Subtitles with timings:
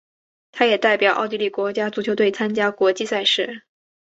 [0.51, 3.61] 他也代表奥地利国家足球队参加国际赛事。